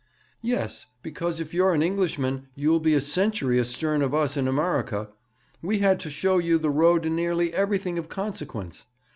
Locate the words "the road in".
6.57-7.15